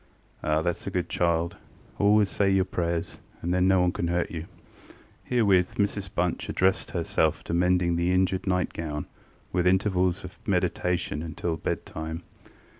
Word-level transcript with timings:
ŌĆØ 0.43 0.49
ŌĆ£Ah, 0.49 0.63
thatŌĆÖs 0.63 0.87
a 0.87 0.89
good 0.89 1.09
child: 1.09 1.57
always 1.99 2.27
say 2.27 2.49
your 2.49 2.65
prayers, 2.65 3.19
and 3.43 3.53
then 3.53 3.67
no 3.67 3.81
one 3.81 3.91
canŌĆÖt 3.91 4.09
hurt 4.09 4.31
you. 4.31 4.41
ŌĆØ 4.41 4.45
Herewith 5.25 5.75
Mrs 5.75 6.09
Bunch 6.15 6.49
addressed 6.49 6.89
herself 6.89 7.43
to 7.43 7.53
mending 7.53 7.97
the 7.97 8.11
injured 8.11 8.47
nightgown, 8.47 9.05
with 9.53 9.67
intervals 9.67 10.23
of 10.23 10.39
meditation, 10.47 11.21
until 11.21 11.55
bed 11.55 11.85
time. 11.85 12.23